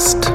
Yoga-Podcast. 0.00 0.32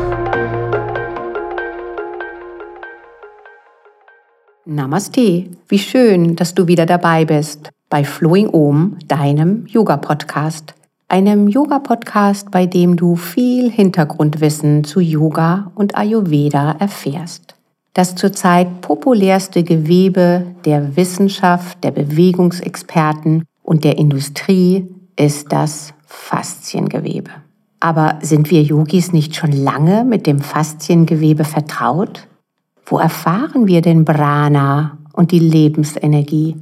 Namaste, 4.65 5.45
wie 5.67 5.79
schön, 5.79 6.35
dass 6.35 6.53
du 6.53 6.67
wieder 6.67 6.85
dabei 6.85 7.25
bist 7.25 7.71
bei 7.89 8.03
Flowing 8.03 8.49
Om, 8.49 8.97
deinem 9.07 9.65
Yoga-Podcast. 9.65 10.75
Einem 11.07 11.47
Yoga-Podcast, 11.47 12.51
bei 12.51 12.67
dem 12.67 12.95
du 12.95 13.15
viel 13.15 13.71
Hintergrundwissen 13.71 14.83
zu 14.83 14.99
Yoga 14.99 15.71
und 15.73 15.97
Ayurveda 15.97 16.75
erfährst. 16.77 17.55
Das 17.95 18.13
zurzeit 18.13 18.81
populärste 18.81 19.63
Gewebe 19.63 20.45
der 20.65 20.95
Wissenschaft, 20.95 21.83
der 21.83 21.91
Bewegungsexperten 21.91 23.45
und 23.63 23.83
der 23.83 23.97
Industrie 23.97 24.87
ist 25.15 25.51
das 25.51 25.95
Fasziengewebe. 26.05 27.44
Aber 27.85 28.17
sind 28.23 28.49
wir 28.49 28.63
Yogis 28.63 29.13
nicht 29.13 29.35
schon 29.35 29.51
lange 29.51 30.05
mit 30.05 30.25
dem 30.25 30.39
Fasziengewebe 30.39 31.43
vertraut? 31.43 32.27
Wo 32.83 32.97
erfahren 32.97 33.67
wir 33.67 33.83
den 33.83 34.05
Prana 34.05 34.97
und 35.13 35.29
die 35.29 35.37
Lebensenergie? 35.37 36.55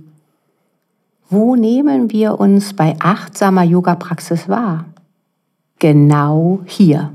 Wo 1.30 1.56
nehmen 1.56 2.12
wir 2.12 2.42
uns 2.42 2.74
bei 2.74 2.98
achtsamer 3.00 3.64
Yoga-Praxis 3.64 4.50
wahr? 4.50 4.84
Genau 5.80 6.60
hier, 6.66 7.14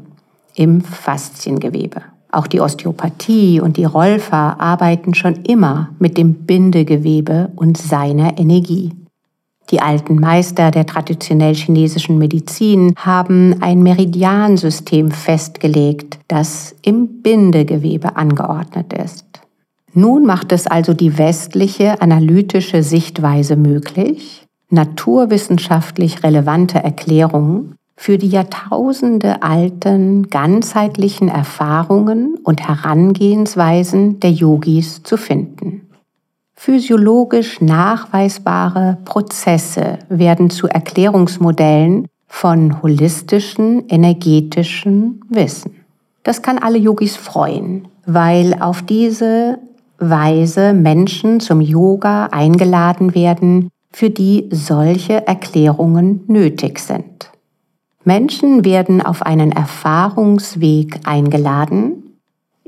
im 0.55 0.81
Fasziengewebe. 0.81 2.00
Auch 2.33 2.47
die 2.47 2.62
Osteopathie 2.62 3.61
und 3.61 3.77
die 3.77 3.84
Rolfer 3.84 4.59
arbeiten 4.59 5.12
schon 5.12 5.34
immer 5.45 5.91
mit 5.98 6.17
dem 6.17 6.47
Bindegewebe 6.47 7.50
und 7.56 7.77
seiner 7.77 8.39
Energie. 8.39 8.91
Die 9.71 9.81
alten 9.81 10.19
Meister 10.19 10.71
der 10.71 10.87
traditionell 10.87 11.55
chinesischen 11.55 12.17
Medizin 12.17 12.95
haben 12.97 13.57
ein 13.61 13.83
Meridiansystem 13.83 15.11
festgelegt, 15.11 16.19
das 16.27 16.75
im 16.83 17.23
Bindegewebe 17.23 18.17
angeordnet 18.17 18.93
ist. 18.95 19.27
Nun 19.93 20.25
macht 20.25 20.53
es 20.53 20.67
also 20.67 20.95
die 20.95 21.19
westliche 21.19 22.01
analytische 22.01 22.83
Sichtweise 22.83 23.57
möglich, 23.57 24.47
naturwissenschaftlich 24.71 26.23
relevante 26.23 26.79
Erklärungen 26.79 27.75
für 27.97 28.17
die 28.17 28.29
Jahrtausende 28.29 29.43
alten 29.43 30.31
ganzheitlichen 30.31 31.29
Erfahrungen 31.29 32.39
und 32.45 32.67
Herangehensweisen 32.67 34.21
der 34.21 34.31
Yogis 34.31 35.03
zu 35.03 35.17
finden. 35.17 35.88
Physiologisch 36.61 37.61
nachweisbare 37.61 38.98
Prozesse 39.05 40.01
werden 40.09 40.51
zu 40.51 40.67
Erklärungsmodellen 40.67 42.09
von 42.27 42.83
holistischen, 42.83 43.89
energetischen 43.89 45.20
Wissen. 45.28 45.77
Das 46.25 46.42
kann 46.42 46.59
alle 46.59 46.78
Yogis 46.78 47.15
freuen, 47.15 47.87
weil 48.06 48.56
auf 48.59 48.83
diese 48.83 49.61
Weise 50.00 50.73
Menschen 50.73 51.39
zum 51.39 51.61
Yoga 51.61 52.27
eingeladen 52.33 53.15
werden, 53.15 53.69
für 53.93 54.11
die 54.11 54.48
solche 54.50 55.28
Erklärungen 55.28 56.25
nötig 56.27 56.81
sind. 56.81 57.31
Menschen 58.03 58.65
werden 58.65 59.00
auf 59.00 59.22
einen 59.22 59.53
Erfahrungsweg 59.53 60.99
eingeladen, 61.04 62.08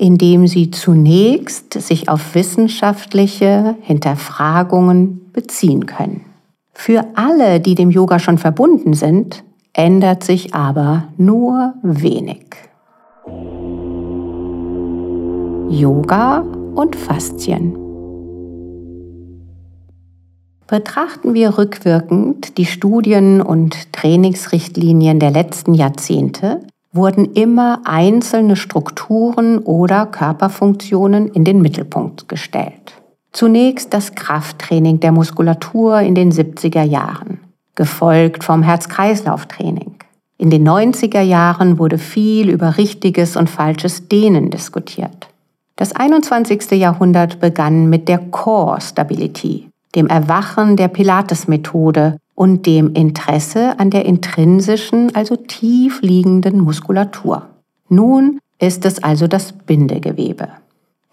indem 0.00 0.47
sie 0.47 0.71
zunächst 0.71 1.75
sich 1.75 2.09
auf 2.09 2.34
wissenschaftliche 2.34 3.77
Hinterfragungen 3.83 5.31
beziehen 5.34 5.84
können. 5.84 6.25
Für 6.72 7.05
alle, 7.16 7.61
die 7.61 7.75
dem 7.75 7.91
Yoga 7.91 8.19
schon 8.19 8.39
verbunden 8.39 8.94
sind, 8.94 9.44
ändert 9.75 10.25
sich 10.25 10.55
aber 10.55 11.09
nur 11.19 11.75
wenig. 11.83 12.47
Yoga 15.69 16.47
und 16.75 16.97
Faszien. 16.97 17.77
Betrachten 20.66 21.34
wir 21.34 21.59
rückwirkend 21.59 22.56
die 22.56 22.65
Studien 22.65 23.43
und 23.43 23.93
Trainingsrichtlinien 23.93 25.21
der 25.21 25.31
letzten 25.31 25.75
Jahrzehnte, 25.75 26.62
wurden 26.93 27.33
immer 27.34 27.83
einzelne 27.84 28.56
Strukturen 28.56 29.59
oder 29.59 30.06
Körperfunktionen 30.06 31.28
in 31.28 31.45
den 31.45 31.62
Mittelpunkt 31.62 32.28
gestellt. 32.28 32.95
Zunächst 33.33 33.95
das 33.95 34.15
Krafttraining 34.17 34.99
der 34.99 35.12
Muskulatur 35.12 36.01
in 36.01 36.17
den 36.17 36.33
70er 36.33 36.83
Jahren, 36.83 37.39
gefolgt 37.77 38.43
vom 38.43 38.62
Herz-Kreislauf-Training. 38.62 39.95
In 40.37 40.51
den 40.51 40.67
90er 40.67 41.21
Jahren 41.21 41.78
wurde 41.78 41.99
viel 41.99 42.51
über 42.51 42.77
richtiges 42.77 43.37
und 43.37 43.49
falsches 43.49 44.09
Dehnen 44.09 44.51
diskutiert. 44.51 45.28
Das 45.77 45.93
21. 45.95 46.72
Jahrhundert 46.72 47.41
begann 47.41 47.89
mit 47.89 48.09
der 48.09 48.19
Core 48.19 48.81
Stability, 48.81 49.69
dem 49.95 50.09
Erwachen 50.09 50.77
der 50.77 50.89
Pilates-Methode 50.89 52.17
und 52.41 52.65
dem 52.65 52.95
Interesse 52.95 53.78
an 53.78 53.91
der 53.91 54.06
intrinsischen, 54.06 55.15
also 55.15 55.37
tief 55.37 56.01
liegenden 56.01 56.61
Muskulatur. 56.61 57.51
Nun 57.91 58.39
ist 58.59 58.87
es 58.87 59.03
also 59.03 59.27
das 59.27 59.53
Bindegewebe. 59.53 60.49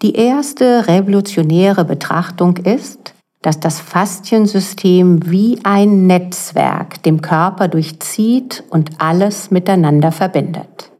Die 0.00 0.14
erste 0.14 0.88
revolutionäre 0.88 1.84
Betrachtung 1.84 2.56
ist, 2.56 3.12
dass 3.42 3.60
das 3.60 3.78
Fasziensystem 3.78 5.30
wie 5.30 5.58
ein 5.64 6.06
Netzwerk 6.06 7.02
dem 7.02 7.20
Körper 7.20 7.68
durchzieht 7.68 8.64
und 8.70 8.92
alles 8.96 9.50
miteinander 9.50 10.12
verbindet. 10.12 10.90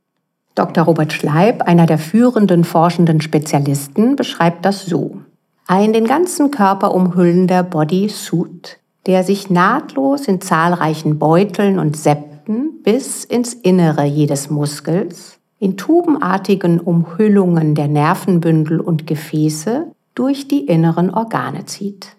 Dr. 0.55 0.85
Robert 0.85 1.15
Schleib, 1.15 1.63
einer 1.63 1.87
der 1.87 1.99
führenden 1.99 2.65
forschenden 2.65 3.23
Spezialisten, 3.23 4.15
beschreibt 4.15 4.67
das 4.67 4.85
so. 4.85 5.23
Ein 5.67 5.95
den 5.95 6.07
ganzen 6.07 6.51
Körper 6.51 6.95
umhüllender 6.95 7.63
Bodysuit 7.63 8.78
der 9.09 9.25
sich 9.25 9.49
nahtlos 9.49 10.29
in 10.29 10.43
zahlreichen 10.43 11.19
Beuteln 11.19 11.79
und 11.79 11.97
Septen 11.97 12.83
bis 12.85 13.25
ins 13.25 13.55
Innere 13.55 14.05
jedes 14.05 14.51
Muskels, 14.51 15.39
in 15.59 15.79
tubenartigen 15.79 16.79
Umhüllungen 16.79 17.75
der 17.75 17.89
Nervenbündel 17.89 18.81
und 18.81 19.07
Gefäße 19.07 19.87
durch 20.15 20.47
die 20.47 20.67
inneren 20.67 21.13
Organe 21.13 21.65
zieht. 21.65 22.17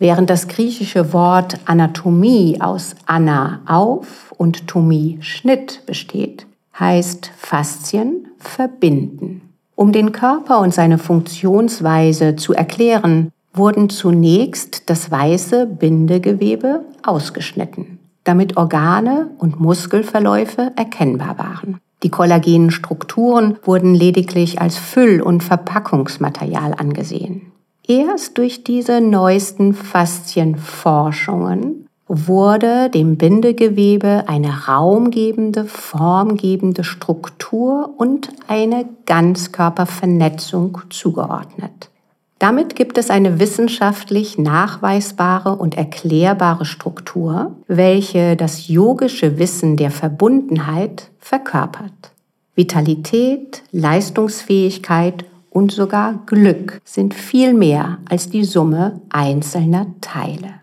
Während 0.00 0.28
das 0.28 0.48
griechische 0.48 1.12
Wort 1.12 1.60
Anatomie 1.64 2.60
aus 2.60 2.96
Anna 3.06 3.60
auf 3.64 4.34
und 4.36 4.66
Tomie 4.66 5.18
Schnitt 5.20 5.86
besteht, 5.86 6.46
heißt 6.78 7.30
Faszien 7.36 8.26
verbinden. 8.38 9.42
Um 9.76 9.92
den 9.92 10.10
Körper 10.10 10.58
und 10.58 10.74
seine 10.74 10.98
Funktionsweise 10.98 12.34
zu 12.34 12.52
erklären, 12.52 13.30
wurden 13.56 13.88
zunächst 13.88 14.90
das 14.90 15.10
weiße 15.10 15.66
Bindegewebe 15.66 16.84
ausgeschnitten, 17.02 17.98
damit 18.24 18.56
Organe 18.56 19.30
und 19.38 19.60
Muskelverläufe 19.60 20.72
erkennbar 20.76 21.38
waren. 21.38 21.78
Die 22.02 22.10
kollagenen 22.10 22.70
Strukturen 22.70 23.56
wurden 23.64 23.94
lediglich 23.94 24.60
als 24.60 24.76
Füll- 24.76 25.22
und 25.22 25.42
Verpackungsmaterial 25.42 26.74
angesehen. 26.74 27.52
Erst 27.88 28.38
durch 28.38 28.64
diese 28.64 29.00
neuesten 29.00 29.72
Faszienforschungen 29.72 31.86
wurde 32.08 32.90
dem 32.90 33.16
Bindegewebe 33.16 34.24
eine 34.26 34.66
raumgebende, 34.68 35.64
formgebende 35.64 36.84
Struktur 36.84 37.94
und 37.96 38.28
eine 38.46 38.86
Ganzkörpervernetzung 39.06 40.82
zugeordnet. 40.90 41.90
Damit 42.38 42.76
gibt 42.76 42.98
es 42.98 43.08
eine 43.08 43.38
wissenschaftlich 43.38 44.36
nachweisbare 44.36 45.56
und 45.56 45.76
erklärbare 45.76 46.66
Struktur, 46.66 47.56
welche 47.66 48.36
das 48.36 48.68
yogische 48.68 49.38
Wissen 49.38 49.76
der 49.76 49.90
Verbundenheit 49.90 51.10
verkörpert. 51.18 52.12
Vitalität, 52.54 53.62
Leistungsfähigkeit 53.72 55.24
und 55.50 55.72
sogar 55.72 56.22
Glück 56.26 56.80
sind 56.84 57.14
viel 57.14 57.54
mehr 57.54 57.98
als 58.08 58.28
die 58.28 58.44
Summe 58.44 59.00
einzelner 59.08 59.86
Teile. 60.02 60.60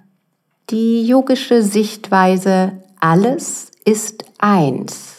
Die 0.70 1.06
yogische 1.06 1.64
Sichtweise 1.64 2.74
alles 3.00 3.72
ist 3.84 4.26
eins 4.38 5.14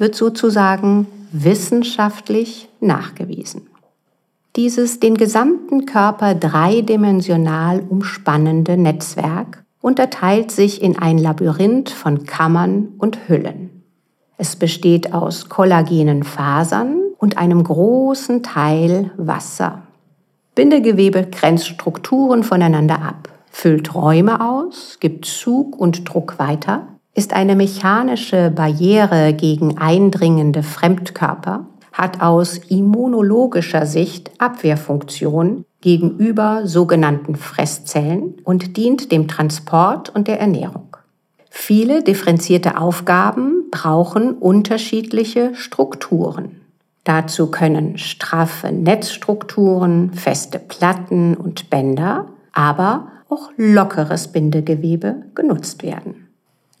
wird 0.00 0.14
sozusagen 0.14 1.06
wissenschaftlich 1.30 2.68
nachgewiesen. 2.80 3.69
Dieses 4.56 4.98
den 4.98 5.16
gesamten 5.16 5.86
Körper 5.86 6.34
dreidimensional 6.34 7.84
umspannende 7.88 8.76
Netzwerk 8.76 9.64
unterteilt 9.80 10.50
sich 10.50 10.82
in 10.82 10.98
ein 10.98 11.18
Labyrinth 11.18 11.90
von 11.90 12.24
Kammern 12.24 12.88
und 12.98 13.28
Hüllen. 13.28 13.84
Es 14.36 14.56
besteht 14.56 15.12
aus 15.12 15.48
kollagenen 15.48 16.24
Fasern 16.24 16.96
und 17.18 17.38
einem 17.38 17.62
großen 17.62 18.42
Teil 18.42 19.12
Wasser. 19.16 19.82
Bindegewebe 20.56 21.28
grenzt 21.30 21.68
Strukturen 21.68 22.42
voneinander 22.42 23.02
ab, 23.02 23.28
füllt 23.50 23.94
Räume 23.94 24.40
aus, 24.40 24.98
gibt 24.98 25.26
Zug 25.26 25.78
und 25.78 26.12
Druck 26.12 26.38
weiter, 26.40 26.88
ist 27.14 27.34
eine 27.34 27.54
mechanische 27.54 28.50
Barriere 28.50 29.32
gegen 29.32 29.78
eindringende 29.78 30.62
Fremdkörper, 30.62 31.66
hat 31.92 32.20
aus 32.20 32.58
immunologischer 32.58 33.86
Sicht 33.86 34.30
Abwehrfunktion 34.38 35.64
gegenüber 35.80 36.62
sogenannten 36.64 37.36
Fresszellen 37.36 38.34
und 38.44 38.76
dient 38.76 39.12
dem 39.12 39.28
Transport 39.28 40.10
und 40.10 40.28
der 40.28 40.40
Ernährung. 40.40 40.96
Viele 41.50 42.02
differenzierte 42.02 42.78
Aufgaben 42.78 43.70
brauchen 43.70 44.34
unterschiedliche 44.34 45.54
Strukturen. 45.54 46.60
Dazu 47.04 47.50
können 47.50 47.98
straffe 47.98 48.70
Netzstrukturen, 48.70 50.12
feste 50.12 50.58
Platten 50.58 51.34
und 51.36 51.70
Bänder, 51.70 52.26
aber 52.52 53.08
auch 53.28 53.50
lockeres 53.56 54.28
Bindegewebe 54.28 55.22
genutzt 55.34 55.82
werden. 55.82 56.29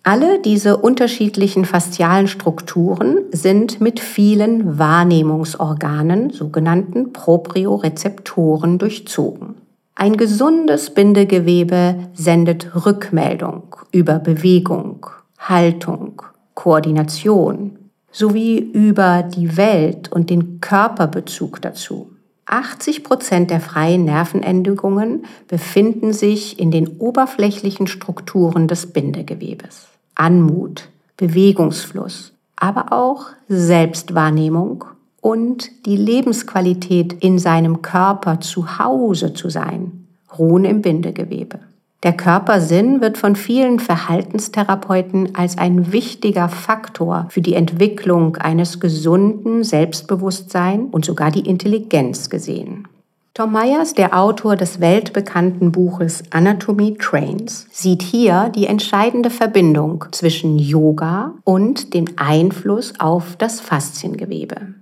Alle 0.02 0.40
diese 0.40 0.78
unterschiedlichen 0.78 1.66
faszialen 1.66 2.26
Strukturen 2.26 3.18
sind 3.32 3.82
mit 3.82 4.00
vielen 4.00 4.78
Wahrnehmungsorganen, 4.78 6.30
sogenannten 6.30 7.12
Propriorezeptoren, 7.12 8.78
durchzogen. 8.78 9.56
Ein 9.94 10.16
gesundes 10.16 10.94
Bindegewebe 10.94 11.96
sendet 12.14 12.86
Rückmeldung 12.86 13.76
über 13.92 14.18
Bewegung, 14.18 15.06
Haltung, 15.38 16.22
Koordination 16.54 17.76
sowie 18.10 18.58
über 18.58 19.22
die 19.22 19.56
Welt 19.58 20.10
und 20.10 20.30
den 20.30 20.60
Körperbezug 20.60 21.60
dazu. 21.60 22.09
80 22.50 23.04
Prozent 23.04 23.50
der 23.50 23.60
freien 23.60 24.04
Nervenendigungen 24.04 25.24
befinden 25.48 26.12
sich 26.12 26.58
in 26.58 26.70
den 26.70 26.98
oberflächlichen 26.98 27.86
Strukturen 27.86 28.66
des 28.66 28.92
Bindegewebes. 28.92 29.86
Anmut, 30.14 30.88
Bewegungsfluss, 31.16 32.32
aber 32.56 32.92
auch 32.92 33.26
Selbstwahrnehmung 33.48 34.84
und 35.20 35.70
die 35.86 35.96
Lebensqualität 35.96 37.12
in 37.12 37.38
seinem 37.38 37.82
Körper 37.82 38.40
zu 38.40 38.78
Hause 38.78 39.32
zu 39.32 39.48
sein, 39.48 40.06
ruhen 40.38 40.64
im 40.64 40.82
Bindegewebe. 40.82 41.60
Der 42.02 42.14
Körpersinn 42.14 43.02
wird 43.02 43.18
von 43.18 43.36
vielen 43.36 43.78
Verhaltenstherapeuten 43.78 45.34
als 45.34 45.58
ein 45.58 45.92
wichtiger 45.92 46.48
Faktor 46.48 47.26
für 47.28 47.42
die 47.42 47.54
Entwicklung 47.54 48.36
eines 48.36 48.80
gesunden 48.80 49.64
Selbstbewusstseins 49.64 50.88
und 50.92 51.04
sogar 51.04 51.30
die 51.30 51.46
Intelligenz 51.46 52.30
gesehen. 52.30 52.88
Tom 53.34 53.52
Myers, 53.52 53.94
der 53.94 54.18
Autor 54.18 54.56
des 54.56 54.80
weltbekannten 54.80 55.72
Buches 55.72 56.24
Anatomy 56.30 56.96
Trains, 56.98 57.66
sieht 57.70 58.02
hier 58.02 58.50
die 58.54 58.66
entscheidende 58.66 59.30
Verbindung 59.30 60.06
zwischen 60.10 60.58
Yoga 60.58 61.34
und 61.44 61.92
dem 61.94 62.06
Einfluss 62.16 62.94
auf 62.98 63.36
das 63.36 63.60
Fasziengewebe. 63.60 64.74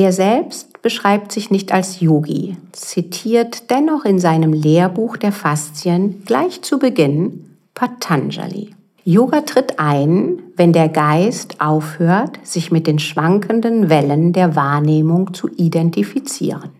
Er 0.00 0.12
selbst 0.12 0.80
beschreibt 0.80 1.32
sich 1.32 1.50
nicht 1.50 1.72
als 1.72 1.98
Yogi, 1.98 2.56
zitiert 2.70 3.68
dennoch 3.68 4.04
in 4.04 4.20
seinem 4.20 4.52
Lehrbuch 4.52 5.16
der 5.16 5.32
Faszien 5.32 6.22
gleich 6.24 6.62
zu 6.62 6.78
Beginn 6.78 7.56
Patanjali. 7.74 8.70
Yoga 9.02 9.40
tritt 9.40 9.80
ein, 9.80 10.38
wenn 10.54 10.72
der 10.72 10.88
Geist 10.88 11.60
aufhört, 11.60 12.38
sich 12.44 12.70
mit 12.70 12.86
den 12.86 13.00
schwankenden 13.00 13.90
Wellen 13.90 14.32
der 14.32 14.54
Wahrnehmung 14.54 15.34
zu 15.34 15.48
identifizieren. 15.48 16.70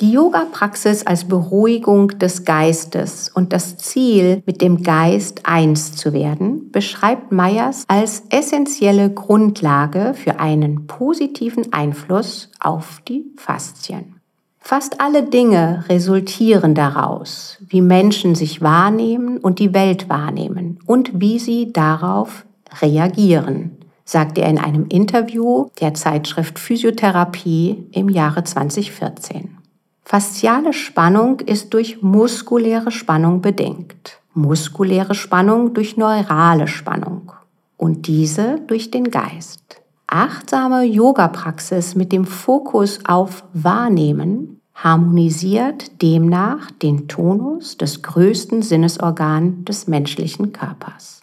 Die 0.00 0.10
Yoga-Praxis 0.10 1.06
als 1.06 1.26
Beruhigung 1.26 2.08
des 2.18 2.44
Geistes 2.44 3.30
und 3.32 3.52
das 3.52 3.76
Ziel, 3.76 4.42
mit 4.46 4.60
dem 4.60 4.82
Geist 4.82 5.42
eins 5.44 5.94
zu 5.94 6.12
werden, 6.12 6.53
beschreibt 6.74 7.30
Meyers 7.30 7.84
als 7.86 8.24
essentielle 8.30 9.08
Grundlage 9.08 10.12
für 10.12 10.40
einen 10.40 10.88
positiven 10.88 11.72
Einfluss 11.72 12.50
auf 12.58 13.00
die 13.08 13.24
Faszien. 13.36 14.16
Fast 14.58 15.00
alle 15.00 15.22
Dinge 15.22 15.84
resultieren 15.88 16.74
daraus, 16.74 17.58
wie 17.68 17.80
Menschen 17.80 18.34
sich 18.34 18.60
wahrnehmen 18.60 19.38
und 19.38 19.60
die 19.60 19.72
Welt 19.72 20.08
wahrnehmen 20.08 20.80
und 20.84 21.20
wie 21.20 21.38
sie 21.38 21.72
darauf 21.72 22.44
reagieren, 22.82 23.78
sagt 24.04 24.36
er 24.36 24.48
in 24.48 24.58
einem 24.58 24.86
Interview 24.88 25.68
der 25.80 25.94
Zeitschrift 25.94 26.58
Physiotherapie 26.58 27.86
im 27.92 28.08
Jahre 28.08 28.42
2014. 28.42 29.58
Fasziale 30.02 30.72
Spannung 30.72 31.38
ist 31.38 31.72
durch 31.72 32.02
muskuläre 32.02 32.90
Spannung 32.90 33.42
bedingt. 33.42 34.18
Muskuläre 34.34 35.14
Spannung 35.14 35.74
durch 35.74 35.96
neurale 35.96 36.68
Spannung 36.68 37.32
und 37.76 38.06
diese 38.06 38.60
durch 38.66 38.90
den 38.90 39.10
Geist. 39.10 39.80
Achtsame 40.06 40.84
Yoga-Praxis 40.84 41.94
mit 41.94 42.12
dem 42.12 42.24
Fokus 42.24 43.00
auf 43.04 43.44
Wahrnehmen 43.52 44.60
harmonisiert 44.74 46.02
demnach 46.02 46.70
den 46.70 47.08
Tonus 47.08 47.78
des 47.78 48.02
größten 48.02 48.62
Sinnesorgan 48.62 49.64
des 49.64 49.86
menschlichen 49.86 50.52
Körpers. 50.52 51.20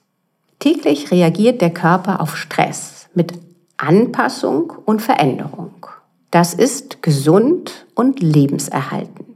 Täglich 0.59 1.11
reagiert 1.11 1.61
der 1.61 1.73
Körper 1.73 2.21
auf 2.21 2.37
Stress 2.37 3.09
mit 3.13 3.33
Anpassung 3.77 4.73
und 4.85 5.01
Veränderung. 5.01 5.87
Das 6.29 6.53
ist 6.53 7.01
gesund 7.01 7.85
und 7.93 8.21
lebenserhaltend. 8.21 9.30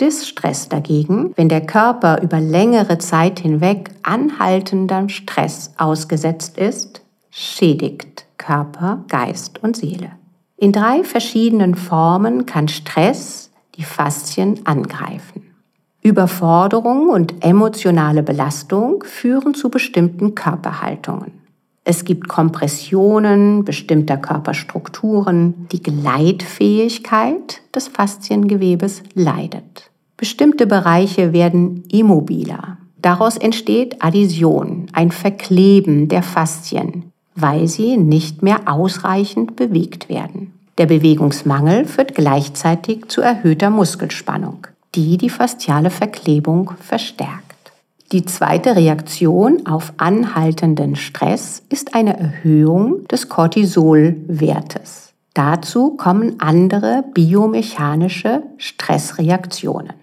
Distress 0.00 0.68
dagegen, 0.68 1.32
wenn 1.36 1.48
der 1.48 1.60
Körper 1.60 2.22
über 2.22 2.40
längere 2.40 2.98
Zeit 2.98 3.40
hinweg 3.40 3.90
anhaltendem 4.02 5.08
Stress 5.08 5.72
ausgesetzt 5.76 6.56
ist, 6.56 7.02
schädigt 7.30 8.24
Körper, 8.38 9.04
Geist 9.08 9.62
und 9.62 9.76
Seele. 9.76 10.12
In 10.56 10.72
drei 10.72 11.04
verschiedenen 11.04 11.74
Formen 11.74 12.46
kann 12.46 12.68
Stress 12.68 13.50
die 13.76 13.82
Faszien 13.82 14.60
angreifen. 14.64 15.54
Überforderung 16.02 17.10
und 17.10 17.44
emotionale 17.44 18.22
Belastung 18.22 19.04
führen 19.04 19.54
zu 19.54 19.68
bestimmten 19.68 20.34
Körperhaltungen. 20.34 21.40
Es 21.84 22.04
gibt 22.04 22.28
Kompressionen 22.28 23.64
bestimmter 23.64 24.16
Körperstrukturen. 24.16 25.66
Die 25.72 25.82
Gleitfähigkeit 25.82 27.62
des 27.74 27.88
Fasziengewebes 27.88 29.02
leidet. 29.14 29.89
Bestimmte 30.20 30.66
Bereiche 30.66 31.32
werden 31.32 31.84
immobiler. 31.90 32.76
Daraus 33.00 33.38
entsteht 33.38 34.04
Adhäsion, 34.04 34.88
ein 34.92 35.12
Verkleben 35.12 36.08
der 36.08 36.22
Faszien, 36.22 37.04
weil 37.34 37.68
sie 37.68 37.96
nicht 37.96 38.42
mehr 38.42 38.60
ausreichend 38.66 39.56
bewegt 39.56 40.10
werden. 40.10 40.52
Der 40.76 40.84
Bewegungsmangel 40.84 41.86
führt 41.86 42.14
gleichzeitig 42.14 43.08
zu 43.08 43.22
erhöhter 43.22 43.70
Muskelspannung, 43.70 44.66
die 44.94 45.16
die 45.16 45.30
fasziale 45.30 45.88
Verklebung 45.88 46.72
verstärkt. 46.78 47.72
Die 48.12 48.26
zweite 48.26 48.76
Reaktion 48.76 49.64
auf 49.64 49.94
anhaltenden 49.96 50.96
Stress 50.96 51.62
ist 51.70 51.94
eine 51.94 52.20
Erhöhung 52.20 53.08
des 53.08 53.30
Cortisolwertes. 53.30 55.14
Dazu 55.32 55.96
kommen 55.96 56.34
andere 56.40 57.04
biomechanische 57.14 58.42
Stressreaktionen. 58.58 59.94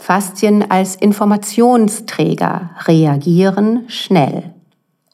Faszien 0.00 0.70
als 0.70 0.96
Informationsträger 0.96 2.70
reagieren 2.86 3.84
schnell 3.88 4.54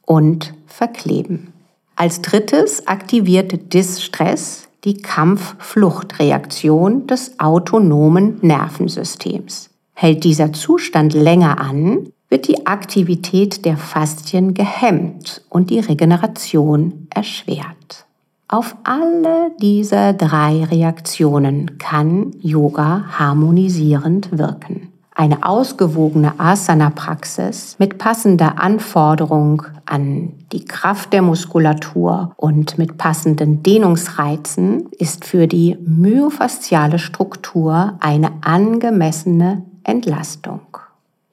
und 0.07 0.55
verkleben. 0.66 1.52
Als 1.97 2.23
drittes 2.23 2.87
aktiviert 2.87 3.75
Distress 3.75 4.69
die 4.85 5.02
Kampf-Flucht-Reaktion 5.02 7.09
des 7.09 7.40
autonomen 7.40 8.38
Nervensystems. 8.43 9.71
Hält 9.93 10.23
dieser 10.23 10.52
Zustand 10.52 11.14
länger 11.14 11.61
an, 11.61 12.12
wird 12.28 12.47
die 12.47 12.66
Aktivität 12.66 13.64
der 13.64 13.76
Faszien 13.76 14.55
gehemmt 14.55 15.43
und 15.49 15.71
die 15.71 15.81
Regeneration 15.81 17.09
erschwert. 17.12 18.06
Auf 18.49 18.76
alle 18.85 19.50
diese 19.61 20.15
drei 20.15 20.62
Reaktionen 20.62 21.79
kann 21.79 22.31
Yoga 22.41 23.05
harmonisierend 23.19 24.38
wirken. 24.38 24.93
Eine 25.12 25.45
ausgewogene 25.45 26.38
Asana-Praxis 26.38 27.75
mit 27.81 27.99
passender 27.99 28.61
Anforderung 28.61 29.62
an 29.85 30.35
die 30.53 30.65
Kraft 30.65 31.12
der 31.12 31.23
Muskulatur 31.23 32.35
und 32.37 32.79
mit 32.79 32.99
passenden 32.99 33.65
Dehnungsreizen 33.65 34.91
ist 34.97 35.25
für 35.25 35.49
die 35.49 35.76
myofasziale 35.85 37.00
Struktur 37.00 37.95
eine 37.99 38.31
angemessene 38.43 39.65
Entlastung. 39.83 40.61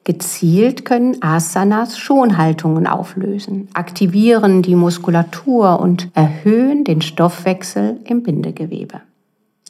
Gezielt 0.04 0.84
können 0.84 1.22
Asanas 1.22 1.98
Schonhaltungen 1.98 2.86
auflösen, 2.86 3.68
aktivieren 3.72 4.60
die 4.60 4.76
Muskulatur 4.76 5.80
und 5.80 6.10
erhöhen 6.12 6.84
den 6.84 7.00
Stoffwechsel 7.00 8.00
im 8.04 8.22
Bindegewebe. 8.22 9.00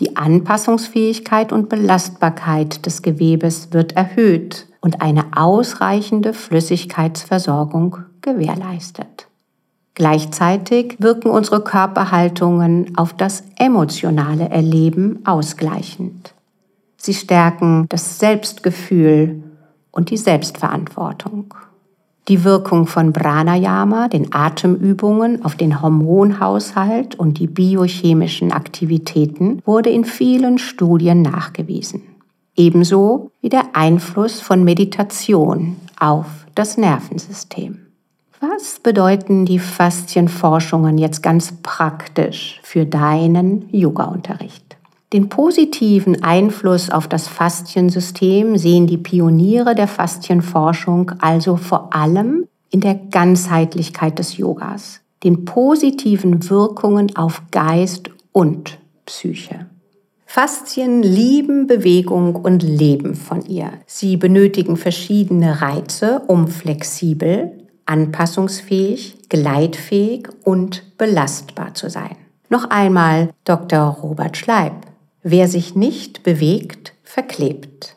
Die 0.01 0.17
Anpassungsfähigkeit 0.17 1.53
und 1.53 1.69
Belastbarkeit 1.69 2.85
des 2.85 3.03
Gewebes 3.03 3.69
wird 3.73 3.93
erhöht 3.93 4.67
und 4.81 5.03
eine 5.03 5.25
ausreichende 5.37 6.35
Flüssigkeitsversorgung 6.35 7.99
gewährleistet. 8.21 9.29
Gleichzeitig 9.95 10.97
wirken 10.99 11.31
unsere 11.31 11.63
Körperhaltungen 11.63 12.99
auf 12.99 13.13
das 13.13 13.45
emotionale 13.57 14.49
Erleben 14.49 15.21
ausgleichend. 15.25 16.35
Sie 16.97 17.15
stärken 17.15 17.87
das 17.89 18.19
Selbstgefühl 18.19 19.44
und 19.95 20.11
die 20.11 20.17
Selbstverantwortung. 20.17 21.55
Die 22.29 22.43
Wirkung 22.43 22.87
von 22.87 23.13
Pranayama, 23.13 24.09
den 24.09 24.35
Atemübungen 24.35 25.45
auf 25.45 25.57
den 25.57 25.83
Hormonhaushalt 25.83 27.15
und 27.17 27.39
die 27.39 27.47
biochemischen 27.47 28.51
Aktivitäten 28.51 29.61
wurde 29.67 29.91
in 29.91 30.05
vielen 30.05 30.59
Studien 30.59 31.21
nachgewiesen. 31.21 32.03
Ebenso 32.57 33.31
wie 33.43 33.51
der 33.51 33.75
Einfluss 33.75 34.41
von 34.41 34.65
Meditation 34.65 35.77
auf 35.99 36.27
das 36.55 36.79
Nervensystem. 36.79 37.81
Was 38.41 38.79
bedeuten 38.81 39.45
die 39.45 39.59
Faszienforschungen 39.59 40.99
jetzt 40.99 41.23
ganz 41.23 41.53
praktisch 41.63 42.61
für 42.63 42.87
deinen 42.87 43.69
Yoga-Unterricht? 43.71 44.64
Den 45.15 45.29
positiven 45.29 46.25
Einfluss 46.25 46.91
auf 46.91 47.07
das 47.07 47.29
Fasziensystem 47.29 48.59
sehen 48.59 48.89
die 48.89 48.99
Pioniere 48.99 49.77
der 49.77 49.87
Faszienforschung 49.87 51.13
also 51.21 51.57
vor 51.57 51.95
allem 51.95 52.49
in 52.71 52.81
der 52.81 52.97
Ganzheitlichkeit 52.97 54.19
des 54.19 54.37
Yogas, 54.39 55.03
den 55.23 55.45
positiven 55.45 56.51
Wirkungen 56.51 57.15
auf 57.15 57.43
Geist 57.53 58.11
und 58.33 58.77
Psyche. 59.07 59.67
Faszien 60.27 61.05
lieben 61.05 61.69
Bewegung 61.69 62.35
und 62.35 62.65
leben 62.65 63.15
von 63.15 63.47
ihr. 63.47 63.71
Sie 63.87 64.17
benötigen 64.17 64.77
verschiedene 64.77 65.63
Reize, 65.63 66.23
um 66.27 66.49
flexibel, 66.49 67.53
anpassungsfähig, 67.87 69.29
gleitfähig 69.29 70.29
und 70.43 70.99
belastbar 70.99 71.73
zu 71.75 71.89
sein. 71.89 72.17
Noch 72.49 72.69
einmal 72.69 73.31
Dr. 73.45 73.81
Robert 74.03 74.37
Schleib. 74.37 74.73
Wer 75.27 75.49
sich 75.49 75.75
nicht 75.75 76.23
bewegt, 76.23 76.93
verklebt. 77.03 77.97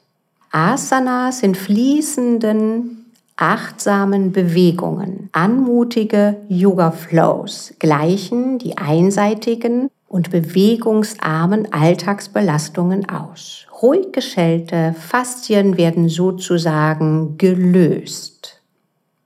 Asanas 0.50 1.40
sind 1.40 1.58
fließenden, 1.58 3.06
achtsamen 3.36 4.32
Bewegungen, 4.32 5.28
anmutige 5.34 6.38
Yoga-Flows, 6.48 7.74
gleichen 7.80 8.60
die 8.60 8.78
einseitigen 8.78 9.90
und 10.08 10.32
bewegungsarmen 10.32 11.74
Alltagsbelastungen 11.74 13.10
aus. 13.10 13.68
Ruhig 13.82 14.14
geschälte 14.14 14.96
Faszien 14.98 15.76
werden 15.76 16.08
sozusagen 16.08 17.38
gelöst. 17.38 18.62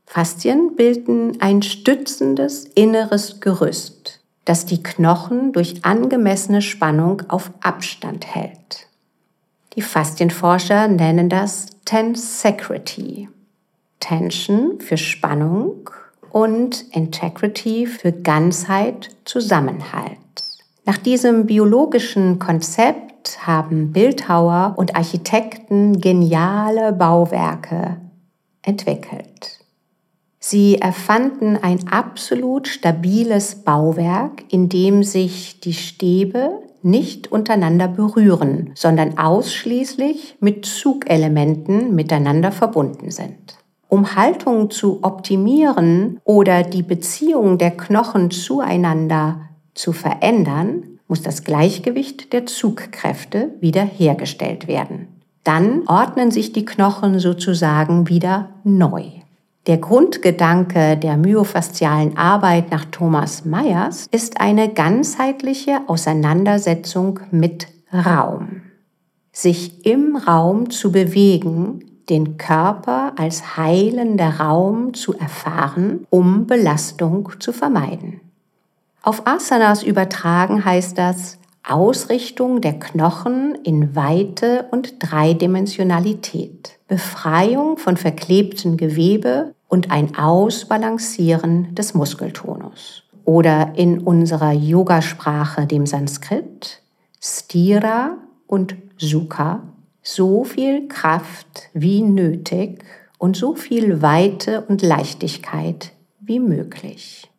Faszien 0.07 0.75
bilden 0.75 1.39
ein 1.39 1.61
stützendes 1.61 2.65
inneres 2.65 3.41
Gerüst, 3.41 4.20
das 4.45 4.65
die 4.65 4.81
Knochen 4.81 5.51
durch 5.51 5.85
angemessene 5.85 6.61
Spannung 6.61 7.23
auf 7.29 7.51
Abstand 7.61 8.25
hält. 8.33 8.87
Die 9.75 9.81
Faszienforscher 9.81 10.87
nennen 10.87 11.29
das 11.29 11.67
Tensecrity. 11.85 13.29
Tension 13.99 14.79
für 14.81 14.97
Spannung 14.97 15.89
und 16.31 16.81
Integrity 16.91 17.85
für 17.85 18.11
Ganzheit, 18.11 19.09
Zusammenhalt. 19.25 20.17
Nach 20.85 20.97
diesem 20.97 21.45
biologischen 21.45 22.39
Konzept 22.39 23.45
haben 23.45 23.93
Bildhauer 23.93 24.73
und 24.77 24.95
Architekten 24.95 26.01
geniale 26.01 26.91
Bauwerke 26.91 27.97
entwickelt. 28.63 29.30
Sie 30.43 30.79
erfanden 30.79 31.55
ein 31.55 31.87
absolut 31.87 32.67
stabiles 32.67 33.63
Bauwerk, 33.63 34.43
in 34.49 34.69
dem 34.69 35.03
sich 35.03 35.59
die 35.59 35.75
Stäbe 35.75 36.63
nicht 36.81 37.31
untereinander 37.31 37.87
berühren, 37.87 38.71
sondern 38.73 39.19
ausschließlich 39.19 40.37
mit 40.39 40.65
Zugelementen 40.65 41.93
miteinander 41.93 42.51
verbunden 42.51 43.11
sind. 43.11 43.59
Um 43.87 44.15
Haltung 44.15 44.71
zu 44.71 45.03
optimieren 45.03 46.19
oder 46.23 46.63
die 46.63 46.81
Beziehung 46.81 47.59
der 47.59 47.71
Knochen 47.71 48.31
zueinander 48.31 49.41
zu 49.75 49.93
verändern, 49.93 50.99
muss 51.07 51.21
das 51.21 51.43
Gleichgewicht 51.43 52.33
der 52.33 52.47
Zugkräfte 52.47 53.53
wiederhergestellt 53.59 54.67
werden. 54.67 55.07
Dann 55.43 55.87
ordnen 55.87 56.31
sich 56.31 56.51
die 56.51 56.65
Knochen 56.65 57.19
sozusagen 57.19 58.09
wieder 58.09 58.49
neu. 58.63 59.20
Der 59.67 59.77
Grundgedanke 59.77 60.97
der 60.97 61.17
myofaszialen 61.17 62.17
Arbeit 62.17 62.71
nach 62.71 62.85
Thomas 62.85 63.45
Myers 63.45 64.07
ist 64.09 64.41
eine 64.41 64.73
ganzheitliche 64.73 65.81
Auseinandersetzung 65.85 67.19
mit 67.29 67.67
Raum. 67.93 68.63
Sich 69.31 69.85
im 69.85 70.15
Raum 70.15 70.71
zu 70.71 70.91
bewegen, 70.91 71.85
den 72.09 72.37
Körper 72.37 73.13
als 73.17 73.55
heilender 73.55 74.39
Raum 74.39 74.95
zu 74.95 75.13
erfahren, 75.13 76.07
um 76.09 76.47
Belastung 76.47 77.29
zu 77.39 77.53
vermeiden. 77.53 78.19
Auf 79.03 79.27
Asanas 79.27 79.83
übertragen 79.83 80.65
heißt 80.65 80.97
das 80.97 81.37
Ausrichtung 81.63 82.61
der 82.61 82.79
Knochen 82.79 83.55
in 83.63 83.95
Weite 83.95 84.65
und 84.71 84.95
Dreidimensionalität. 84.99 86.79
Befreiung 86.87 87.77
von 87.77 87.97
verklebtem 87.97 88.77
Gewebe 88.77 89.53
und 89.67 89.91
ein 89.91 90.17
Ausbalancieren 90.17 91.73
des 91.75 91.93
Muskeltonus. 91.93 93.03
Oder 93.23 93.73
in 93.75 93.99
unserer 93.99 94.51
Yogasprache, 94.51 95.67
dem 95.67 95.85
Sanskrit, 95.85 96.81
Stira 97.21 98.17
und 98.47 98.75
Sukha, 98.97 99.61
so 100.01 100.43
viel 100.43 100.87
Kraft 100.87 101.69
wie 101.73 102.01
nötig 102.01 102.83
und 103.19 103.37
so 103.37 103.55
viel 103.55 104.01
Weite 104.01 104.61
und 104.67 104.81
Leichtigkeit 104.81 105.91
wie 106.19 106.39
möglich. 106.39 107.29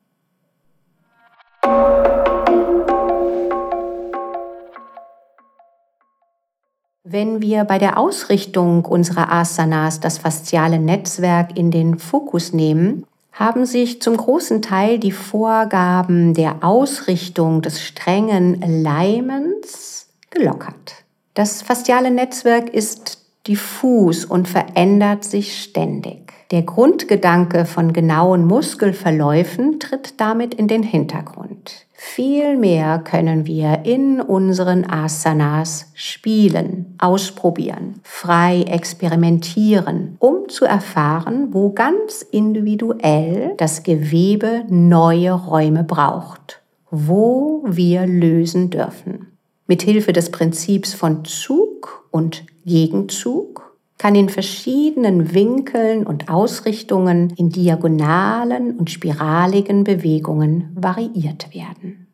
Wenn 7.12 7.42
wir 7.42 7.64
bei 7.64 7.78
der 7.78 7.99
Ausrichtung 7.99 8.87
unserer 8.87 9.31
Asanas 9.31 10.00
das 10.00 10.16
fasziale 10.16 10.78
Netzwerk 10.78 11.59
in 11.59 11.71
den 11.71 11.99
Fokus 11.99 12.54
nehmen, 12.54 13.04
haben 13.33 13.66
sich 13.66 14.00
zum 14.00 14.16
großen 14.16 14.62
Teil 14.62 14.99
die 14.99 15.12
Vorgaben 15.12 16.33
der 16.33 16.64
Ausrichtung 16.64 17.61
des 17.61 17.83
strengen 17.83 18.83
Leimens 18.83 20.07
gelockert. 20.31 21.04
Das 21.35 21.61
fasziale 21.61 22.11
Netzwerk 22.11 22.71
ist 22.71 23.22
diffus 23.47 24.25
und 24.25 24.49
verändert 24.49 25.25
sich 25.25 25.63
ständig. 25.63 26.33
Der 26.53 26.63
Grundgedanke 26.63 27.65
von 27.65 27.93
genauen 27.93 28.45
Muskelverläufen 28.45 29.81
tritt 29.81 30.21
damit 30.21 30.53
in 30.55 30.69
den 30.69 30.83
Hintergrund. 30.83 31.87
Vielmehr 31.95 32.99
können 32.99 33.47
wir 33.47 33.85
in 33.85 34.21
unseren 34.21 34.85
Asanas 34.85 35.93
spielen, 35.95 36.95
ausprobieren, 36.99 38.01
frei 38.03 38.63
experimentieren, 38.63 40.17
um 40.19 40.49
zu 40.49 40.67
erfahren, 40.67 41.49
wo 41.53 41.71
ganz 41.73 42.23
individuell 42.23 43.55
das 43.57 43.83
Gewebe 43.83 44.65
neue 44.69 45.33
Räume 45.33 45.85
braucht, 45.85 46.61
wo 46.91 47.65
wir 47.67 48.07
lösen 48.07 48.69
dürfen. 48.69 49.39
Mithilfe 49.69 50.13
des 50.13 50.31
Prinzips 50.31 50.93
von 50.93 51.25
Zug 51.25 52.07
und 52.11 52.45
Gegenzug 52.64 53.76
kann 53.99 54.14
in 54.14 54.28
verschiedenen 54.28 55.33
Winkeln 55.33 56.07
und 56.07 56.28
Ausrichtungen 56.28 57.33
in 57.37 57.50
diagonalen 57.50 58.76
und 58.76 58.90
spiraligen 58.90 59.85
Bewegungen 59.85 60.71
variiert 60.75 61.54
werden. 61.54 62.07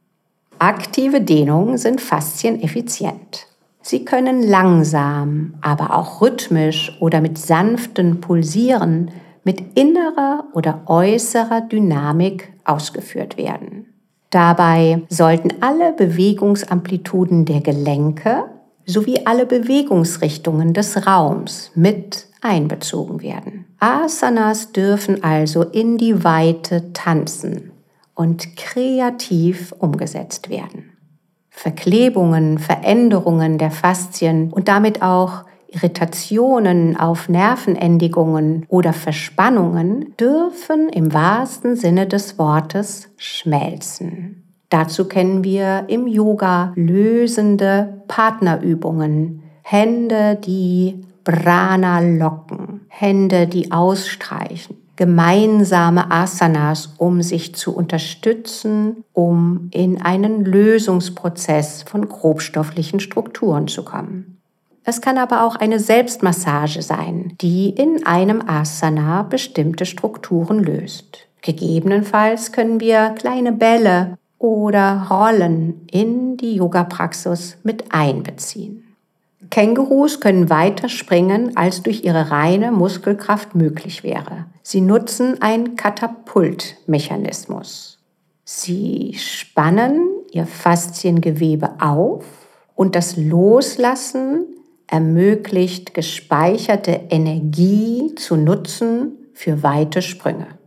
Aktive 0.59 1.21
Dehnungen 1.21 1.79
sind 1.79 2.01
faszieneffizient. 2.01 3.47
Sie 3.81 4.05
können 4.05 4.43
langsam, 4.43 5.55
aber 5.63 5.97
auch 5.97 6.21
rhythmisch 6.21 6.97
oder 7.01 7.21
mit 7.21 7.39
sanften 7.39 8.21
Pulsieren 8.21 9.11
mit 9.45 9.79
innerer 9.79 10.45
oder 10.53 10.83
äußerer 10.85 11.63
Dynamik 11.63 12.53
ausgeführt 12.67 13.39
werden. 13.39 13.87
Dabei 14.29 15.01
sollten 15.09 15.63
alle 15.63 15.95
Bewegungsamplituden 15.95 17.47
der 17.47 17.63
Gelenke 17.63 18.45
sowie 18.89 19.21
alle 19.27 19.47
Bewegungsrichtungen 19.47 20.73
des 20.73 21.07
Raums 21.07 21.71
mit 21.75 22.27
einbezogen 22.41 23.23
werden. 23.23 23.67
Asanas 23.79 24.73
dürfen 24.73 25.23
also 25.23 25.63
in 25.63 25.99
die 25.99 26.25
Weite 26.25 26.93
tanzen 26.95 27.73
und 28.15 28.57
kreativ 28.57 29.73
umgesetzt 29.79 30.49
werden. 30.49 30.97
Verklebungen, 31.51 32.59
Veränderungen 32.59 33.59
der 33.59 33.71
Faszien 33.71 34.53
und 34.53 34.69
damit 34.69 35.03
auch 35.03 35.45
Irritationen 35.71 36.97
auf 36.97 37.29
Nervenendigungen 37.29 38.65
oder 38.69 38.93
Verspannungen 38.93 40.17
dürfen 40.17 40.89
im 40.89 41.13
wahrsten 41.13 41.77
Sinne 41.77 42.07
des 42.07 42.39
Wortes 42.39 43.11
schmelzen. 43.19 44.38
Dazu 44.71 45.07
kennen 45.07 45.45
wir 45.45 45.85
im 45.89 46.07
Yoga 46.07 46.73
lösende 46.77 48.03
Partnerübungen, 48.07 49.43
Hände, 49.63 50.37
die 50.37 51.05
Prana 51.25 52.01
locken, 52.01 52.83
Hände, 52.89 53.47
die 53.47 53.73
ausstreichen, 53.73 54.77
gemeinsame 54.97 56.11
Asanas, 56.11 56.95
um 56.99 57.23
sich 57.23 57.55
zu 57.55 57.75
unterstützen, 57.75 59.05
um 59.13 59.69
in 59.73 60.03
einen 60.03 60.45
Lösungsprozess 60.45 61.83
von 61.83 62.09
grobstofflichen 62.09 63.01
Strukturen 63.01 63.69
zu 63.69 63.85
kommen. 63.85 64.39
Es 64.85 65.03
kann 65.03 65.19
aber 65.19 65.45
auch 65.45 65.57
eine 65.57 65.81
Selbstmassage 65.81 66.81
sein, 66.81 67.35
die 67.43 67.69
in 67.69 68.07
einem 68.07 68.43
Asana 68.47 69.23
bestimmte 69.23 69.85
Strukturen 69.85 70.63
löst. 70.63 71.27
Gegebenenfalls 71.43 72.53
können 72.53 72.81
wir 72.81 73.11
kleine 73.11 73.53
Bälle 73.53 74.17
oder 74.39 75.09
Rollen 75.11 75.87
in 75.91 76.37
die 76.37 76.55
Yoga-Praxis 76.55 77.59
mit 77.63 77.93
einbeziehen. 77.93 78.85
Kängurus 79.51 80.21
können 80.21 80.51
weiter 80.51 80.89
springen, 80.89 81.57
als 81.57 81.83
durch 81.83 82.05
ihre 82.05 82.31
reine 82.31 82.71
Muskelkraft 82.73 83.55
möglich 83.55 84.03
wäre. 84.03 84.47
Sie 84.63 84.81
nutzen 84.81 85.41
einen 85.41 85.77
Katapultmechanismus. 85.77 88.01
Sie 88.45 89.15
spannen 89.19 90.09
ihr 90.33 90.47
Fasziengewebe 90.47 91.81
auf 91.81 92.25
und 92.75 92.95
das 92.95 93.17
Loslassen 93.17 94.47
ermöglicht 94.87 95.95
gespeicherte 95.95 97.01
Energie 97.11 98.15
zu 98.17 98.37
nutzen 98.37 99.13
für 99.35 99.63
weite 99.63 100.03
Sprünge. 100.03 100.58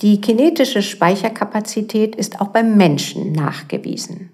Die 0.00 0.20
kinetische 0.20 0.82
Speicherkapazität 0.82 2.16
ist 2.16 2.40
auch 2.40 2.48
beim 2.48 2.76
Menschen 2.76 3.32
nachgewiesen. 3.32 4.30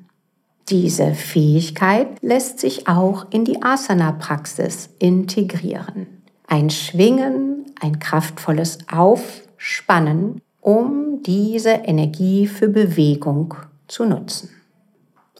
Diese 0.68 1.14
Fähigkeit 1.14 2.08
lässt 2.20 2.58
sich 2.60 2.88
auch 2.88 3.26
in 3.30 3.44
die 3.44 3.62
Asana-Praxis 3.62 4.90
integrieren. 4.98 6.06
Ein 6.46 6.68
Schwingen, 6.70 7.66
ein 7.80 7.98
kraftvolles 7.98 8.78
Aufspannen, 8.90 10.40
um 10.60 11.22
diese 11.22 11.70
Energie 11.70 12.46
für 12.46 12.68
Bewegung 12.68 13.54
zu 13.86 14.04
nutzen. 14.04 14.50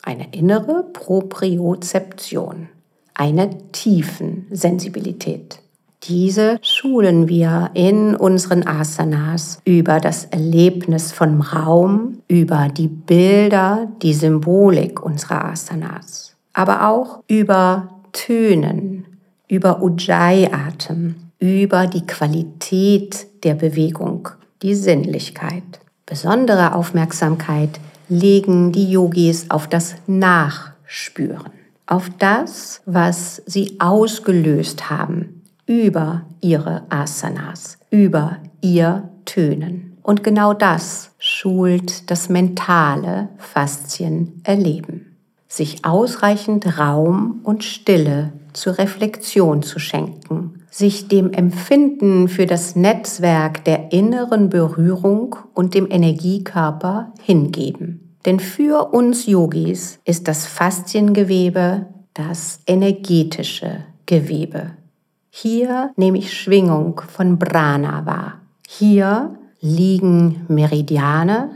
Eine 0.02 0.28
innere 0.32 0.84
Propriozeption, 0.92 2.68
eine 3.12 3.50
Tiefensensibilität. 3.72 5.60
Diese 6.04 6.58
schulen 6.62 7.28
wir 7.28 7.70
in 7.74 8.14
unseren 8.14 8.66
Asanas 8.66 9.60
über 9.64 9.98
das 9.98 10.26
Erlebnis 10.26 11.12
von 11.12 11.40
Raum, 11.40 12.22
über 12.28 12.68
die 12.68 12.86
Bilder, 12.86 13.88
die 14.00 14.14
Symbolik 14.14 15.02
unserer 15.02 15.44
Asanas, 15.46 16.36
aber 16.52 16.88
auch 16.88 17.20
über 17.26 17.88
Tönen, 18.12 19.06
über 19.48 19.82
Ujjayi-Atem, 19.82 21.16
über 21.40 21.86
die 21.88 22.06
Qualität 22.06 23.26
der 23.44 23.54
Bewegung, 23.54 24.28
die 24.62 24.76
Sinnlichkeit. 24.76 25.64
Besondere 26.06 26.74
Aufmerksamkeit 26.74 27.80
legen 28.08 28.72
die 28.72 28.90
Yogis 28.90 29.50
auf 29.50 29.66
das 29.66 29.96
Nachspüren, 30.06 31.52
auf 31.86 32.08
das, 32.18 32.82
was 32.86 33.42
sie 33.46 33.76
ausgelöst 33.80 34.88
haben 34.88 35.37
über 35.68 36.22
ihre 36.40 36.82
Asanas, 36.88 37.78
über 37.90 38.38
ihr 38.60 39.10
Tönen. 39.26 39.98
Und 40.02 40.24
genau 40.24 40.54
das 40.54 41.10
schult 41.18 42.10
das 42.10 42.30
mentale 42.30 43.28
Faszienerleben. 43.36 45.14
Sich 45.46 45.84
ausreichend 45.84 46.78
Raum 46.78 47.40
und 47.44 47.62
Stille 47.62 48.32
zur 48.54 48.78
Reflexion 48.78 49.62
zu 49.62 49.78
schenken, 49.78 50.62
sich 50.70 51.08
dem 51.08 51.32
Empfinden 51.32 52.28
für 52.28 52.46
das 52.46 52.74
Netzwerk 52.74 53.64
der 53.64 53.92
inneren 53.92 54.48
Berührung 54.48 55.36
und 55.54 55.74
dem 55.74 55.90
Energiekörper 55.90 57.12
hingeben. 57.22 58.16
Denn 58.24 58.40
für 58.40 58.92
uns 58.92 59.26
Yogis 59.26 60.00
ist 60.04 60.28
das 60.28 60.46
Fasziengewebe 60.46 61.86
das 62.14 62.60
energetische 62.66 63.84
Gewebe. 64.06 64.72
Hier 65.30 65.92
nehme 65.96 66.18
ich 66.18 66.32
Schwingung 66.32 67.00
von 67.08 67.38
Prana 67.38 68.06
wahr. 68.06 68.40
Hier 68.66 69.38
liegen 69.60 70.44
Meridiane 70.48 71.50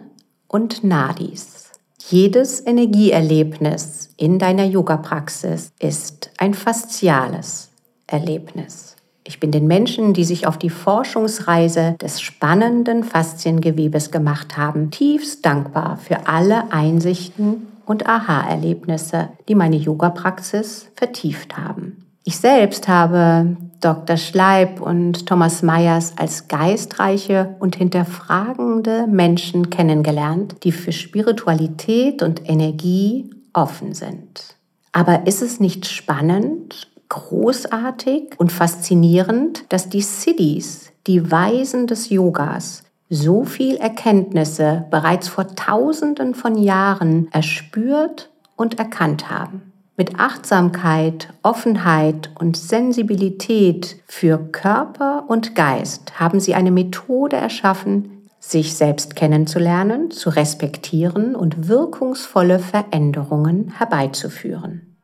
und 0.48 0.84
Nadis. 0.84 1.70
Jedes 2.08 2.64
Energieerlebnis 2.66 4.10
in 4.16 4.38
deiner 4.38 4.64
Yoga-Praxis 4.64 5.72
ist 5.78 6.30
ein 6.38 6.52
fasziales 6.54 7.70
Erlebnis. 8.06 8.96
Ich 9.24 9.38
bin 9.38 9.52
den 9.52 9.68
Menschen, 9.68 10.14
die 10.14 10.24
sich 10.24 10.46
auf 10.46 10.58
die 10.58 10.70
Forschungsreise 10.70 11.96
des 12.00 12.20
spannenden 12.20 13.04
Fasziengewebes 13.04 14.10
gemacht 14.10 14.56
haben, 14.56 14.90
tiefst 14.90 15.46
dankbar 15.46 15.96
für 15.96 16.26
alle 16.26 16.72
Einsichten 16.72 17.68
und 17.86 18.06
Aha-Erlebnisse, 18.08 19.28
die 19.48 19.54
meine 19.54 19.76
Yoga-Praxis 19.76 20.88
vertieft 20.96 21.56
haben. 21.56 22.01
Ich 22.24 22.38
selbst 22.38 22.86
habe 22.86 23.56
Dr. 23.80 24.16
Schleib 24.16 24.80
und 24.80 25.26
Thomas 25.26 25.62
Meyers 25.62 26.12
als 26.16 26.46
geistreiche 26.46 27.56
und 27.58 27.74
hinterfragende 27.74 29.08
Menschen 29.08 29.70
kennengelernt, 29.70 30.56
die 30.62 30.70
für 30.70 30.92
Spiritualität 30.92 32.22
und 32.22 32.48
Energie 32.48 33.28
offen 33.52 33.92
sind. 33.92 34.56
Aber 34.92 35.26
ist 35.26 35.42
es 35.42 35.58
nicht 35.58 35.86
spannend, 35.86 36.88
großartig 37.08 38.34
und 38.38 38.52
faszinierend, 38.52 39.64
dass 39.70 39.88
die 39.88 40.02
Siddhis, 40.02 40.92
die 41.08 41.30
Weisen 41.30 41.88
des 41.88 42.08
Yogas, 42.08 42.84
so 43.10 43.44
viel 43.44 43.76
Erkenntnisse 43.76 44.86
bereits 44.90 45.28
vor 45.28 45.54
Tausenden 45.56 46.34
von 46.34 46.56
Jahren 46.56 47.28
erspürt 47.32 48.30
und 48.56 48.78
erkannt 48.78 49.28
haben? 49.28 49.71
Mit 49.94 50.18
Achtsamkeit, 50.18 51.28
Offenheit 51.42 52.30
und 52.38 52.56
Sensibilität 52.56 53.96
für 54.06 54.38
Körper 54.38 55.24
und 55.28 55.54
Geist 55.54 56.18
haben 56.18 56.40
sie 56.40 56.54
eine 56.54 56.70
Methode 56.70 57.36
erschaffen, 57.36 58.22
sich 58.38 58.74
selbst 58.74 59.16
kennenzulernen, 59.16 60.10
zu 60.10 60.30
respektieren 60.30 61.36
und 61.36 61.68
wirkungsvolle 61.68 62.58
Veränderungen 62.58 63.74
herbeizuführen. 63.76 64.96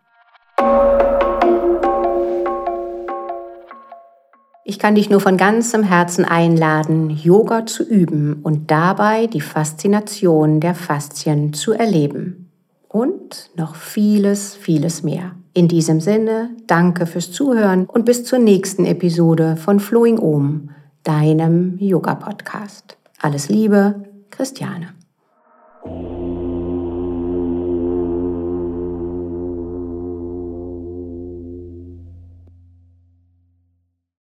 Ich 4.64 4.78
kann 4.78 4.94
dich 4.94 5.10
nur 5.10 5.20
von 5.20 5.36
ganzem 5.36 5.82
Herzen 5.82 6.24
einladen, 6.24 7.10
Yoga 7.10 7.66
zu 7.66 7.82
üben 7.82 8.40
und 8.42 8.70
dabei 8.70 9.26
die 9.26 9.42
Faszination 9.42 10.60
der 10.60 10.74
Faszien 10.74 11.52
zu 11.52 11.72
erleben 11.72 12.47
und 12.88 13.50
noch 13.56 13.74
vieles, 13.74 14.54
vieles 14.54 15.02
mehr. 15.02 15.32
In 15.54 15.68
diesem 15.68 16.00
Sinne, 16.00 16.50
danke 16.66 17.06
fürs 17.06 17.32
Zuhören 17.32 17.86
und 17.86 18.04
bis 18.04 18.24
zur 18.24 18.38
nächsten 18.38 18.84
Episode 18.84 19.56
von 19.56 19.80
Flowing 19.80 20.18
Om, 20.18 20.70
deinem 21.02 21.78
Yoga-Podcast. 21.78 22.96
Alles 23.20 23.48
Liebe, 23.48 24.04
Christiane. 24.30 24.94